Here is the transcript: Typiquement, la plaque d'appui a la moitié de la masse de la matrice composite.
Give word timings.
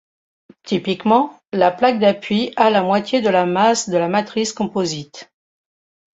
Typiquement, 0.63 1.39
la 1.53 1.69
plaque 1.69 1.99
d'appui 1.99 2.53
a 2.55 2.71
la 2.71 2.81
moitié 2.81 3.21
de 3.21 3.29
la 3.29 3.45
masse 3.45 3.87
de 3.87 3.97
la 3.97 4.07
matrice 4.09 4.51
composite. 4.51 5.29